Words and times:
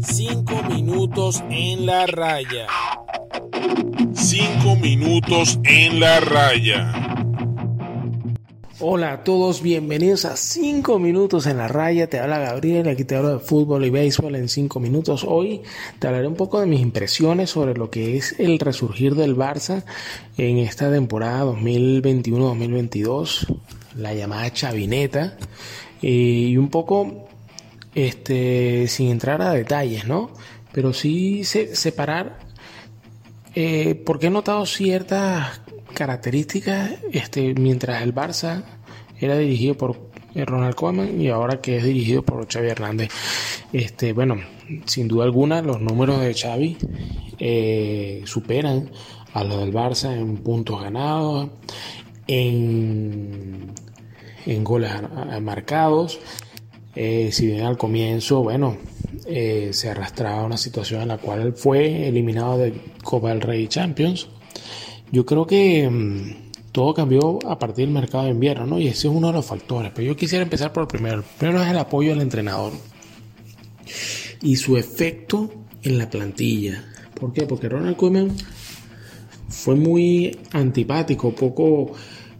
Cinco 0.00 0.62
minutos 0.68 1.42
en 1.50 1.86
la 1.86 2.06
raya. 2.06 2.66
Cinco 4.14 4.76
minutos 4.76 5.58
en 5.64 6.00
la 6.00 6.20
raya. 6.20 7.06
Hola 8.78 9.14
a 9.14 9.24
todos, 9.24 9.62
bienvenidos 9.62 10.26
a 10.26 10.36
5 10.36 10.98
minutos 10.98 11.46
en 11.46 11.56
la 11.56 11.66
raya. 11.66 12.10
Te 12.10 12.20
habla 12.20 12.38
Gabriel, 12.38 12.86
aquí 12.88 13.04
te 13.04 13.16
hablo 13.16 13.30
de 13.30 13.38
fútbol 13.38 13.86
y 13.86 13.90
béisbol 13.90 14.36
en 14.36 14.50
5 14.50 14.80
minutos. 14.80 15.24
Hoy 15.26 15.62
te 15.98 16.08
hablaré 16.08 16.28
un 16.28 16.34
poco 16.34 16.60
de 16.60 16.66
mis 16.66 16.82
impresiones 16.82 17.48
sobre 17.48 17.74
lo 17.74 17.88
que 17.88 18.18
es 18.18 18.38
el 18.38 18.58
resurgir 18.58 19.14
del 19.14 19.34
Barça 19.34 19.82
en 20.36 20.58
esta 20.58 20.90
temporada 20.90 21.46
2021-2022, 21.46 23.46
la 23.96 24.12
llamada 24.12 24.52
chavineta, 24.52 25.38
y 26.00 26.56
un 26.56 26.68
poco 26.68 27.28
este, 27.94 28.88
sin 28.88 29.10
entrar 29.10 29.42
a 29.42 29.52
detalles, 29.52 30.06
¿no? 30.06 30.30
Pero 30.72 30.92
sí 30.92 31.44
separar, 31.44 32.38
eh, 33.54 33.94
porque 34.04 34.26
he 34.26 34.30
notado 34.30 34.66
ciertas 34.66 35.60
características 35.94 36.92
este, 37.12 37.54
mientras 37.54 38.02
el 38.02 38.14
Barça 38.14 38.64
era 39.18 39.38
dirigido 39.38 39.74
por 39.76 40.10
Ronald 40.34 40.74
Koeman 40.74 41.20
y 41.20 41.28
ahora 41.28 41.60
que 41.60 41.78
es 41.78 41.84
dirigido 41.84 42.22
por 42.22 42.46
Xavi 42.46 42.68
Hernández. 42.68 43.08
Este, 43.72 44.12
bueno, 44.12 44.36
sin 44.84 45.08
duda 45.08 45.24
alguna 45.24 45.62
los 45.62 45.80
números 45.80 46.20
de 46.20 46.34
Xavi 46.34 46.76
eh, 47.38 48.22
superan 48.26 48.90
a 49.32 49.44
los 49.44 49.60
del 49.60 49.72
Barça 49.72 50.12
en 50.14 50.36
puntos 50.38 50.82
ganados, 50.82 51.50
en, 52.26 53.72
en 54.46 54.64
goles 54.64 54.90
marcados. 55.42 56.18
Eh, 56.94 57.30
si 57.30 57.46
bien 57.46 57.62
al 57.62 57.76
comienzo, 57.76 58.42
bueno, 58.42 58.78
eh, 59.26 59.70
se 59.72 59.90
arrastraba 59.90 60.44
una 60.44 60.56
situación 60.56 61.02
en 61.02 61.08
la 61.08 61.18
cual 61.18 61.52
fue 61.54 62.08
eliminado 62.08 62.58
de 62.58 62.72
Copa 63.02 63.28
del 63.30 63.42
Rey 63.42 63.68
Champions, 63.68 64.28
yo 65.12 65.26
creo 65.26 65.46
que 65.46 65.88
mm, 65.88 66.70
todo 66.72 66.94
cambió 66.94 67.38
a 67.46 67.58
partir 67.58 67.86
del 67.86 67.94
mercado 67.94 68.24
de 68.24 68.30
invierno, 68.30 68.66
¿no? 68.66 68.78
Y 68.78 68.88
ese 68.88 69.08
es 69.08 69.14
uno 69.14 69.28
de 69.28 69.34
los 69.34 69.46
factores. 69.46 69.92
Pero 69.94 70.08
yo 70.08 70.16
quisiera 70.16 70.42
empezar 70.42 70.72
por 70.72 70.82
el 70.82 70.86
primero. 70.88 71.24
Primero 71.38 71.62
es 71.62 71.68
el 71.68 71.78
apoyo 71.78 72.10
del 72.10 72.20
entrenador 72.20 72.72
y 74.42 74.56
su 74.56 74.76
efecto 74.76 75.50
en 75.82 75.98
la 75.98 76.10
plantilla. 76.10 76.84
¿Por 77.18 77.32
qué? 77.32 77.46
Porque 77.46 77.68
Ronald 77.68 77.96
Koeman 77.96 78.36
fue 79.48 79.74
muy 79.74 80.38
antipático, 80.52 81.34
poco 81.34 81.92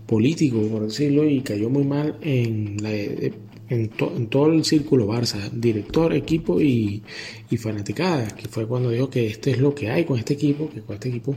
político, 0.07 0.61
por 0.69 0.85
decirlo, 0.85 1.29
y 1.29 1.41
cayó 1.41 1.69
muy 1.69 1.85
mal 1.85 2.17
en 2.23 2.77
la, 2.83 2.93
en, 3.69 3.89
todo 4.29 4.53
el 4.53 4.65
círculo 4.65 5.09
Barça, 5.09 5.51
director, 5.51 6.15
equipo 6.15 6.61
y, 6.61 7.03
y, 7.51 7.57
fanaticada, 7.57 8.29
que 8.29 8.49
fue 8.49 8.67
cuando 8.67 8.91
dijo 8.91 9.11
que 9.11 9.27
este 9.27 9.51
es 9.51 9.59
lo 9.59 9.75
que 9.75 9.91
hay 9.91 10.05
con 10.05 10.19
este 10.19 10.34
equipo, 10.34 10.71
que 10.71 10.81
con 10.83 10.95
este 10.95 11.09
equipo 11.09 11.37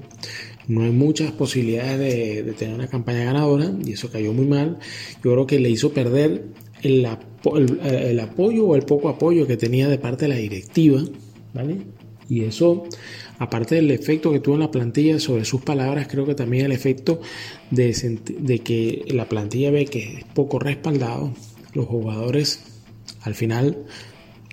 no 0.68 0.84
hay 0.84 0.92
muchas 0.92 1.32
posibilidades 1.32 2.46
de, 2.46 2.54
tener 2.54 2.76
una 2.76 2.88
campaña 2.88 3.24
ganadora 3.24 3.74
y 3.84 3.94
eso 3.94 4.12
cayó 4.12 4.34
muy 4.34 4.46
mal. 4.46 4.78
Yo 5.24 5.32
creo 5.32 5.48
que 5.48 5.60
le 5.60 5.70
hizo 5.70 5.92
perder 5.92 6.46
el, 6.84 7.08
el, 7.84 8.20
apoyo 8.20 8.68
o 8.68 8.76
el 8.76 8.84
poco 8.84 9.10
apoyo 9.10 9.48
que 9.48 9.58
tenía 9.58 9.88
de 9.88 9.98
parte 9.98 10.26
de 10.26 10.30
la 10.30 10.36
directiva, 10.36 11.02
¿vale? 11.54 11.78
Y 12.30 12.44
eso, 12.44 12.84
aparte 13.40 13.76
del 13.76 13.90
efecto 13.90 14.32
que 14.32 14.42
tuvo 14.42 14.56
en 14.56 14.62
la 14.62 14.72
plantilla 14.72 15.20
sobre 15.20 15.46
sus 15.46 15.62
palabras, 15.62 16.08
creo 16.08 16.26
que 16.26 16.36
también 16.36 16.66
el 16.66 16.74
efecto 16.74 17.22
de, 17.72 18.62
que 18.64 19.06
la 19.08 19.28
plantilla 19.28 19.72
ve 19.72 19.86
que 19.86 20.18
es 20.20 20.24
poco 20.26 20.60
respaldado, 20.60 21.34
los 21.74 21.88
jugadores 21.88 22.60
al 23.22 23.36
final 23.36 23.86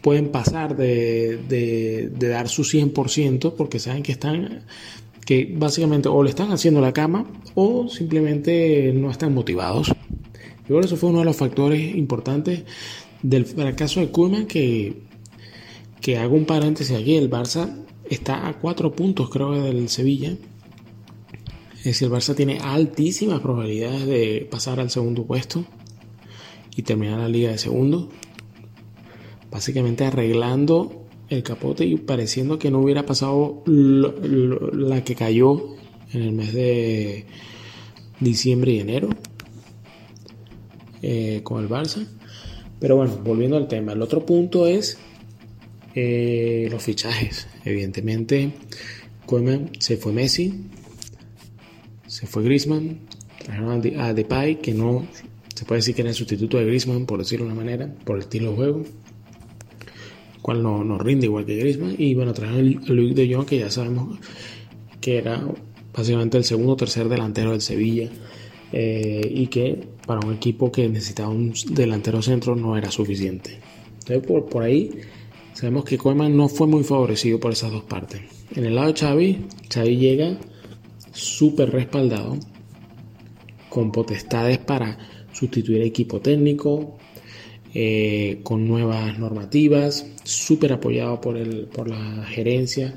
pueden 0.03 0.29
pasar 0.29 0.77
de, 0.77 2.11
dar 2.17 2.49
su 2.49 2.63
100% 2.63 3.55
porque 3.57 3.81
saben 3.81 4.03
que 4.03 4.13
están 4.13 4.63
que 5.25 5.53
básicamente 5.59 6.09
o 6.09 6.23
le 6.23 6.31
están 6.31 6.53
haciendo 6.53 6.81
la 6.81 6.93
cama 6.93 7.27
o 7.57 7.89
simplemente 7.89 8.93
no 8.95 9.11
están 9.11 9.35
motivados. 9.35 9.89
Yo 9.89 10.77
creo 10.77 10.81
eso 10.81 10.97
fue 10.97 11.11
uno 11.11 11.19
de 11.19 11.25
los 11.25 11.37
factores 11.37 11.97
importantes 11.97 12.63
del 13.23 13.45
fracaso 13.45 13.99
de 13.99 14.13
Koeman 14.13 14.47
que, 14.47 15.03
que 16.01 16.19
hago 16.19 16.37
un 16.37 16.45
paréntesis 16.45 16.97
aquí, 16.97 17.17
el 17.17 17.29
Barça 17.29 17.69
está 18.11 18.49
a 18.49 18.59
cuatro 18.59 18.93
puntos 18.93 19.31
creo 19.31 19.53
del 19.53 19.89
Sevilla. 19.89 20.37
Es 21.79 21.85
decir, 21.85 22.09
el 22.09 22.15
Barça 22.15 22.35
tiene 22.35 22.59
altísimas 22.59 23.41
probabilidades 23.41 24.07
de 24.07 24.49
pasar 24.51 24.81
al 24.81 24.91
segundo 24.91 25.25
puesto 25.25 25.65
y 26.75 26.83
terminar 26.83 27.21
la 27.21 27.29
liga 27.29 27.51
de 27.51 27.59
segundo. 27.59 28.09
Básicamente 29.51 30.05
arreglando 30.05 31.07
el 31.29 31.43
capote 31.43 31.85
y 31.85 31.97
pareciendo 31.97 32.59
que 32.59 32.71
no 32.71 32.81
hubiera 32.81 33.07
pasado 33.07 33.63
la 33.67 35.03
que 35.05 35.15
cayó 35.15 35.77
en 36.13 36.23
el 36.23 36.33
mes 36.33 36.53
de 36.53 37.27
diciembre 38.21 38.73
y 38.73 38.81
enero 38.81 39.09
eh, 41.03 41.41
con 41.43 41.63
el 41.63 41.69
Barça. 41.69 42.07
Pero 42.79 42.97
bueno, 42.97 43.19
volviendo 43.25 43.57
al 43.57 43.69
tema, 43.69 43.93
el 43.93 44.03
otro 44.03 44.27
punto 44.27 44.67
es 44.67 44.99
eh, 45.97 46.69
los 46.71 46.83
fichajes. 46.83 47.49
Evidentemente, 47.65 48.53
se 49.81 49.97
fue 49.97 50.13
Messi, 50.13 50.55
se 52.07 52.27
fue 52.27 52.45
Griezmann, 52.45 53.01
trajeron 53.43 53.99
a 53.99 54.13
Depay, 54.13 54.61
que 54.61 54.75
no 54.75 55.07
se 55.55 55.65
puede 55.65 55.79
decir 55.79 55.95
que 55.95 56.03
era 56.03 56.11
el 56.11 56.17
sustituto 56.17 56.59
de 56.59 56.67
Griezmann, 56.67 57.07
por 57.07 57.19
decirlo 57.19 57.47
de 57.47 57.53
una 57.53 57.61
manera, 57.61 57.93
por 58.05 58.17
el 58.17 58.23
estilo 58.23 58.51
de 58.51 58.57
juego. 58.57 58.83
Cual 60.43 60.63
no, 60.63 60.85
no 60.85 60.99
rinde 60.99 61.27
igual 61.27 61.47
que 61.47 61.57
Griezmann. 61.57 61.97
Y 61.99 62.15
bueno, 62.15 62.35
trajeron 62.35 62.85
a 62.87 62.93
Luis 62.93 63.15
de 63.17 63.35
Jong, 63.35 63.47
que 63.47 63.59
ya 63.59 63.71
sabemos 63.71 64.19
que 65.01 65.17
era 65.17 65.43
básicamente 65.95 66.37
el 66.37 66.45
segundo 66.45 66.75
o 66.75 66.77
tercer 66.77 67.09
delantero 67.09 67.53
del 67.53 67.63
Sevilla. 67.63 68.11
Eh, 68.71 69.27
y 69.29 69.47
que 69.47 69.89
para 70.07 70.21
un 70.27 70.35
equipo 70.35 70.71
que 70.71 70.89
necesitaba 70.89 71.31
un 71.31 71.55
delantero 71.71 72.21
centro 72.21 72.55
no 72.55 72.77
era 72.77 72.91
suficiente. 72.91 73.59
Entonces, 74.01 74.27
por, 74.27 74.47
por 74.47 74.63
ahí 74.63 74.91
sabemos 75.57 75.85
que 75.87 75.97
Koeman 75.97 76.37
no 76.37 76.49
fue 76.49 76.67
muy 76.67 76.85
favorecido 76.85 77.41
por 77.41 77.53
esas 77.53 77.73
dos 77.73 77.85
partes. 77.85 78.21
En 78.55 78.67
el 78.67 78.75
lado 78.75 78.93
de 78.93 79.01
Xavi, 79.01 79.47
Xavi 79.73 79.97
llega 79.97 80.39
súper 81.13 81.71
respaldado, 81.71 82.37
con 83.71 83.91
potestades 83.91 84.59
para 84.59 84.99
sustituir 85.33 85.81
equipo 85.81 86.21
técnico, 86.21 86.99
eh, 87.73 88.41
con 88.43 88.69
nuevas 88.69 89.19
normativas, 89.19 90.07
súper 90.25 90.75
apoyado 90.75 91.23
por, 91.23 91.39
el, 91.39 91.67
por 91.67 91.89
la 91.89 92.25
gerencia 92.27 92.95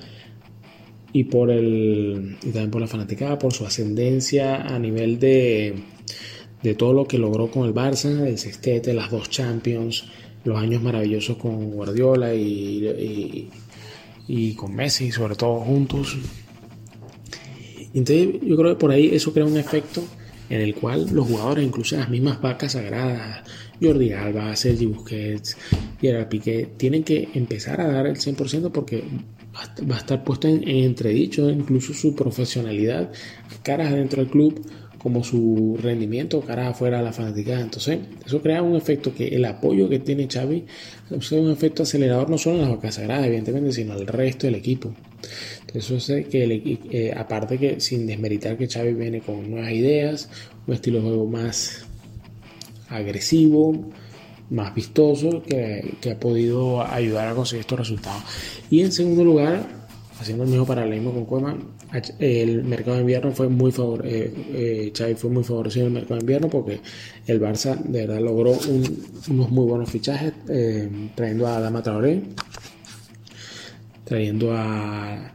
y, 1.14 1.26
por 1.26 1.52
el, 1.52 2.38
y 2.42 2.50
también 2.52 2.72
por 2.72 2.82
la 2.82 2.88
fanaticada, 2.88 3.40
por 3.40 3.54
su 3.54 3.66
ascendencia 3.66 4.64
a 4.64 4.78
nivel 4.80 5.18
de, 5.18 5.76
de 6.62 6.76
todo 6.76 6.92
lo 6.92 7.06
que 7.06 7.18
logró 7.18 7.50
con 7.50 7.66
el 7.66 7.74
Barça, 7.74 8.28
el 8.28 8.38
sextete, 8.38 8.94
las 8.94 9.12
dos 9.12 9.30
Champions, 9.30 10.04
los 10.44 10.58
años 10.58 10.82
maravillosos 10.82 11.38
con 11.38 11.72
Guardiola 11.72 12.34
y, 12.34 13.50
y, 14.28 14.54
con 14.54 14.76
Messi, 14.76 15.12
sobre 15.12 15.36
todo 15.36 15.60
juntos. 15.60 16.18
Entonces 17.94 18.40
yo 18.42 18.56
creo 18.56 18.76
que 18.76 18.80
por 18.80 18.92
ahí 18.92 19.10
eso 19.14 19.34
crea 19.34 19.46
un 19.46 19.58
efecto 19.58 20.04
en 20.50 20.62
el 20.62 20.76
cual 20.76 21.08
los 21.12 21.28
jugadores, 21.28 21.66
incluso 21.66 21.96
las 21.96 22.10
mismas 22.10 22.42
vacas 22.42 22.74
sagradas, 22.74 23.44
Jordi 23.82 24.12
Alba, 24.14 24.56
Sergi 24.56 24.86
Busquets, 24.86 25.58
Gerard 26.02 26.28
Piqué, 26.28 26.70
tienen 26.78 27.04
que 27.04 27.30
empezar 27.34 27.80
a 27.82 27.88
dar 27.88 28.08
el 28.08 28.18
100% 28.18 28.72
porque 28.72 29.04
va 29.90 29.96
a 29.96 30.00
estar 30.00 30.24
puesto 30.24 30.48
en, 30.48 30.68
entredicho 30.68 31.50
incluso 31.50 31.94
su 31.94 32.16
profesionalidad, 32.16 33.12
caras 33.64 33.92
adentro 33.92 34.22
del 34.22 34.32
club, 34.32 34.66
como 35.00 35.24
su 35.24 35.78
rendimiento, 35.82 36.42
caras 36.42 36.72
afuera 36.72 36.98
de 36.98 37.04
la 37.06 37.14
fanaticada. 37.14 37.62
Entonces, 37.62 38.00
eso 38.26 38.42
crea 38.42 38.62
un 38.62 38.76
efecto 38.76 39.14
que 39.14 39.30
el 39.30 39.46
apoyo 39.46 39.90
que 39.90 40.00
tiene 40.00 40.28
Xavi 40.28 40.66
es 41.10 41.32
un 41.32 41.52
efecto 41.52 41.84
acelerador 41.84 42.30
no 42.30 42.38
solo 42.38 42.58
en 42.58 42.62
las 42.64 42.72
vacas 42.72 42.96
sagradas, 42.96 43.26
evidentemente, 43.26 43.72
sino 43.72 43.94
al 43.94 44.06
resto 44.06 44.48
del 44.48 44.56
equipo. 44.56 44.94
Eso 45.74 45.96
es 45.96 46.28
que 46.28 46.80
eh, 46.92 47.14
aparte 47.16 47.58
que 47.58 47.80
sin 47.80 48.06
desmeritar 48.08 48.58
que 48.58 48.68
Xavi 48.68 48.94
viene 48.94 49.22
con 49.22 49.50
nuevas 49.50 49.72
ideas, 49.72 50.30
un 50.68 50.74
estilo 50.74 51.00
de 51.00 51.06
juego 51.06 51.26
más 51.26 51.86
agresivo, 52.90 53.92
más 54.50 54.74
vistoso, 54.74 55.44
que, 55.44 56.12
ha 56.12 56.20
podido 56.20 56.82
ayudar 56.82 57.30
a 57.30 57.36
conseguir 57.36 57.62
estos 57.62 57.80
resultados. 57.80 58.24
Y 58.70 58.82
en 58.82 58.92
segundo 58.92 59.24
lugar, 59.24 59.79
haciendo 60.20 60.44
el 60.44 60.50
mismo 60.50 60.66
paralelismo 60.66 61.14
con 61.14 61.26
Cueva, 61.26 61.56
el 62.20 62.64
mercado 62.64 62.96
de 62.98 63.02
invierno 63.02 63.32
fue 63.32 63.48
muy 63.48 63.72
favor, 63.72 64.06
eh, 64.06 64.92
eh, 64.94 65.16
fue 65.16 65.30
muy 65.30 65.44
favorecido 65.44 65.88
en 65.88 65.94
el 65.94 65.94
mercado 65.94 66.16
de 66.16 66.22
invierno 66.22 66.50
porque 66.50 66.82
el 67.26 67.42
Barça 67.42 67.78
de 67.82 68.06
verdad 68.06 68.22
logró 68.22 68.52
unos 69.28 69.50
muy 69.50 69.66
buenos 69.66 69.90
fichajes, 69.90 70.34
trayendo 71.16 71.48
a 71.48 71.60
Dama 71.60 71.82
Traoré, 71.82 72.22
trayendo 74.06 74.52
a 74.54 75.34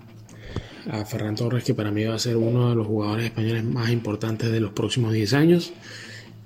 a 0.90 1.04
Ferran 1.04 1.34
Torres, 1.34 1.64
que 1.64 1.74
para 1.74 1.90
mí 1.90 2.04
va 2.04 2.14
a 2.14 2.18
ser 2.18 2.36
uno 2.36 2.70
de 2.70 2.76
los 2.76 2.86
jugadores 2.86 3.26
españoles 3.26 3.64
más 3.64 3.90
importantes 3.90 4.50
de 4.50 4.60
los 4.60 4.72
próximos 4.72 5.12
10 5.12 5.32
años, 5.34 5.72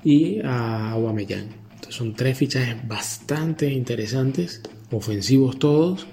y 0.04 0.40
a 0.40 0.92
Aubameyang. 0.92 1.48
Entonces 1.74 1.94
son 1.94 2.14
tres 2.14 2.38
fichajes 2.38 2.76
bastante 2.86 3.70
interesantes, 3.70 4.62
ofensivos 4.90 5.58
todos, 5.58 6.06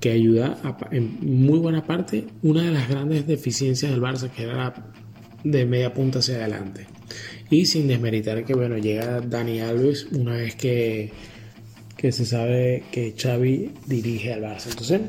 que 0.00 0.10
ayuda 0.10 0.58
en 0.90 1.18
muy 1.20 1.58
buena 1.58 1.84
parte 1.86 2.24
una 2.42 2.62
de 2.62 2.70
las 2.70 2.88
grandes 2.88 3.26
deficiencias 3.26 3.92
del 3.92 4.00
Barça, 4.00 4.30
que 4.30 4.44
era 4.44 4.74
de 5.44 5.66
media 5.66 5.92
punta 5.92 6.20
hacia 6.20 6.36
adelante. 6.36 6.86
Y 7.50 7.66
sin 7.66 7.86
desmeritar 7.86 8.44
que 8.44 8.54
bueno, 8.54 8.78
llega 8.78 9.20
Dani 9.20 9.60
Alves 9.60 10.06
una 10.12 10.36
vez 10.36 10.54
que, 10.56 11.12
que 11.96 12.12
se 12.12 12.24
sabe 12.24 12.84
que 12.90 13.14
Xavi 13.16 13.72
dirige 13.86 14.32
al 14.32 14.42
Barça. 14.42 14.70
Entonces, 14.70 15.00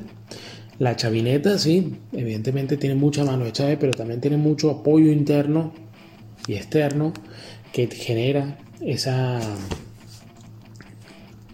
la 0.79 0.95
chavineta, 0.95 1.57
sí, 1.57 1.95
evidentemente 2.11 2.75
tiene 2.75 2.95
mucha 2.95 3.23
mano 3.23 3.45
de 3.45 3.51
Chávez, 3.51 3.77
pero 3.79 3.93
también 3.93 4.19
tiene 4.19 4.37
mucho 4.37 4.71
apoyo 4.71 5.11
interno 5.11 5.73
y 6.47 6.53
externo 6.55 7.13
que 7.71 7.87
genera 7.87 8.57
esa, 8.81 9.39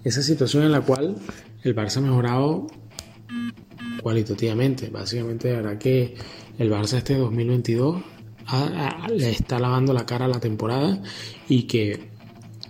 esa 0.04 0.22
situación 0.24 0.64
en 0.64 0.72
la 0.72 0.82
cual 0.82 1.18
el 1.64 1.76
Barça 1.76 1.98
ha 1.98 2.02
mejorado 2.02 2.68
cualitativamente. 4.02 4.90
Básicamente, 4.90 5.50
de 5.50 5.56
verdad 5.56 5.78
que 5.78 6.16
el 6.58 6.72
Barça 6.72 6.98
este 6.98 7.16
2022 7.16 8.04
le 9.16 9.30
está 9.30 9.60
lavando 9.60 9.94
la 9.94 10.06
cara 10.06 10.26
a 10.26 10.30
la 10.30 10.40
temporada 10.40 11.02
y 11.50 11.64
que 11.64 12.10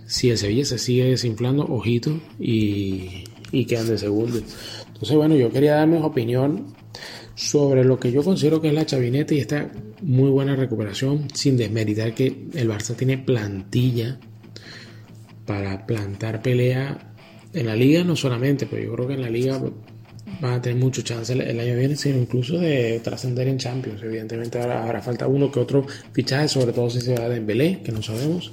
si 0.06 0.30
el 0.30 0.38
Sevilla 0.38 0.64
se 0.64 0.78
sigue 0.78 1.04
desinflando, 1.04 1.64
ojito, 1.66 2.18
y, 2.38 3.24
y 3.52 3.64
quedan 3.66 3.88
de 3.88 3.98
segundo. 3.98 4.38
Entonces, 4.86 5.16
bueno, 5.16 5.36
yo 5.36 5.50
quería 5.50 5.74
darme 5.74 6.02
opinión 6.02 6.74
sobre 7.34 7.84
lo 7.84 8.00
que 8.00 8.10
yo 8.10 8.24
considero 8.24 8.60
que 8.60 8.68
es 8.68 8.74
la 8.74 8.86
chavineta 8.86 9.34
y 9.34 9.38
esta 9.38 9.70
muy 10.02 10.30
buena 10.30 10.56
recuperación, 10.56 11.28
sin 11.34 11.56
desmeritar 11.56 12.14
que 12.14 12.48
el 12.54 12.68
Barça 12.68 12.96
tiene 12.96 13.18
plantilla 13.18 14.18
para 15.46 15.86
plantar 15.86 16.42
pelea 16.42 17.14
en 17.52 17.66
la 17.66 17.76
liga, 17.76 18.02
no 18.02 18.16
solamente, 18.16 18.66
pero 18.66 18.82
yo 18.82 18.92
creo 18.94 19.08
que 19.08 19.14
en 19.14 19.22
la 19.22 19.30
liga 19.30 19.60
van 20.40 20.54
a 20.54 20.62
tener 20.62 20.78
mucho 20.78 21.02
chance 21.02 21.32
el, 21.32 21.40
año 21.40 21.72
que 21.72 21.76
viene, 21.76 21.96
sino 21.96 22.18
incluso 22.18 22.58
de 22.58 23.00
trascender 23.00 23.48
en 23.48 23.58
Champions. 23.58 24.02
Evidentemente 24.02 24.60
ahora 24.60 24.84
habrá 24.84 25.00
falta 25.00 25.26
uno 25.26 25.50
que 25.50 25.60
otro 25.60 25.86
fichaje, 26.12 26.48
sobre 26.48 26.72
todo 26.72 26.90
si 26.90 27.00
se 27.00 27.14
va 27.14 27.28
de 27.28 27.36
Dembélé, 27.36 27.80
que 27.82 27.92
no 27.92 28.02
sabemos. 28.02 28.52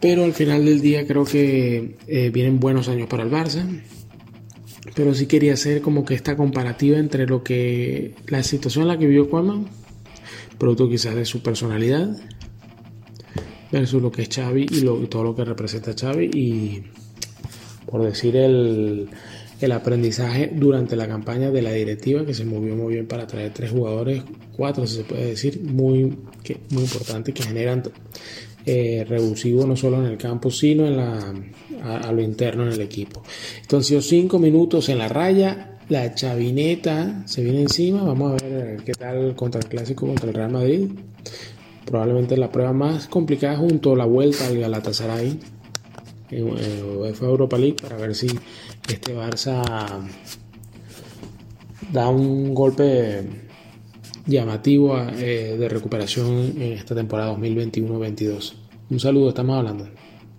Pero 0.00 0.24
al 0.24 0.32
final 0.32 0.64
del 0.64 0.80
día 0.80 1.06
creo 1.06 1.24
que 1.24 1.96
eh, 2.06 2.30
vienen 2.30 2.58
buenos 2.58 2.88
años 2.88 3.08
para 3.08 3.22
el 3.22 3.30
Barça 3.30 3.64
pero 4.94 5.14
sí 5.14 5.26
quería 5.26 5.54
hacer 5.54 5.82
como 5.82 6.04
que 6.04 6.14
esta 6.14 6.36
comparativa 6.36 6.98
entre 6.98 7.26
lo 7.26 7.42
que 7.42 8.14
la 8.28 8.42
situación 8.42 8.82
en 8.82 8.88
la 8.88 8.98
que 8.98 9.06
vivió 9.06 9.28
Cuama, 9.28 9.64
producto 10.58 10.88
quizás 10.88 11.14
de 11.14 11.24
su 11.24 11.42
personalidad, 11.42 12.16
versus 13.70 14.02
lo 14.02 14.10
que 14.10 14.22
es 14.22 14.28
Xavi 14.28 14.66
y 14.70 15.06
todo 15.06 15.24
lo 15.24 15.34
que 15.34 15.44
representa 15.44 15.94
Xavi 15.98 16.30
y 16.34 16.82
por 17.86 18.02
decir 18.02 18.36
el, 18.36 19.08
el 19.60 19.72
aprendizaje 19.72 20.50
durante 20.54 20.96
la 20.96 21.06
campaña 21.06 21.50
de 21.50 21.62
la 21.62 21.72
directiva 21.72 22.24
que 22.24 22.34
se 22.34 22.44
movió 22.44 22.74
muy 22.74 22.94
bien 22.94 23.06
para 23.06 23.26
traer 23.26 23.52
tres 23.52 23.70
jugadores, 23.70 24.22
cuatro 24.56 24.86
si 24.86 24.96
se 24.96 25.04
puede 25.04 25.26
decir, 25.26 25.60
muy, 25.62 26.16
que, 26.42 26.58
muy 26.70 26.82
importantes 26.82 27.34
que 27.34 27.42
generan 27.42 27.82
eh, 28.64 29.04
no 29.08 29.76
solo 29.76 29.98
en 29.98 30.06
el 30.06 30.16
campo, 30.16 30.50
sino 30.50 30.86
en 30.86 30.96
la, 30.96 31.34
a, 31.82 32.12
lo 32.12 32.22
interno 32.22 32.64
en 32.66 32.72
el 32.72 32.80
equipo. 32.80 33.22
Entonces, 33.60 34.06
cinco 34.06 34.38
minutos 34.38 34.88
en 34.88 34.98
la 34.98 35.08
raya, 35.08 35.78
la 35.88 36.14
chavineta 36.14 37.22
se 37.26 37.42
viene 37.42 37.62
encima. 37.62 38.02
Vamos 38.02 38.32
a 38.40 38.44
ver 38.44 38.82
qué 38.84 38.92
tal 38.92 39.34
contra 39.34 39.60
el 39.60 39.68
clásico, 39.68 40.06
contra 40.06 40.28
el 40.28 40.34
Real 40.34 40.52
Madrid. 40.52 40.88
Probablemente 41.84 42.36
la 42.36 42.52
prueba 42.52 42.72
más 42.72 43.08
complicada 43.08 43.56
junto 43.56 43.94
a 43.94 43.96
la 43.96 44.04
vuelta 44.04 44.46
al 44.46 44.58
Galatasaray 44.58 45.38
UEFA 46.32 47.26
Europa 47.26 47.58
League 47.58 47.76
para 47.80 47.96
ver 47.96 48.14
si 48.14 48.28
este 48.88 49.14
Barça 49.14 49.62
da 51.92 52.08
un 52.08 52.54
golpe 52.54 53.24
llamativo 54.26 54.96
eh, 54.98 55.56
de 55.58 55.68
recuperación 55.68 56.54
en 56.56 56.72
esta 56.72 56.94
temporada 56.94 57.36
2021-22. 57.36 58.54
Un 58.90 59.00
saludo, 59.00 59.30
estamos 59.30 59.56
hablando. 59.58 59.88